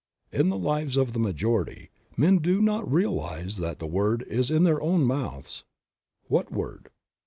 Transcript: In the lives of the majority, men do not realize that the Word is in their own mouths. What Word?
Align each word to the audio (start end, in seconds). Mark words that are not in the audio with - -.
In 0.31 0.49
the 0.49 0.57
lives 0.57 0.97
of 0.97 1.13
the 1.13 1.19
majority, 1.19 1.91
men 2.17 2.39
do 2.39 2.59
not 2.59 2.91
realize 2.91 3.57
that 3.57 3.77
the 3.77 3.85
Word 3.85 4.23
is 4.27 4.49
in 4.49 4.63
their 4.63 4.81
own 4.81 5.03
mouths. 5.05 5.63
What 6.27 6.51
Word? 6.51 6.89